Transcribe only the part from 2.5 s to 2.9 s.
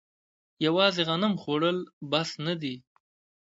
دي.